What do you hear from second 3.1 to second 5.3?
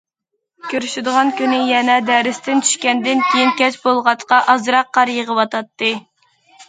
كېيىنكى كەچ بولغاچقا ئازراق قار